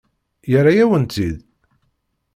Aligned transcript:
Yerra-yawen-tt-id? 0.51 1.35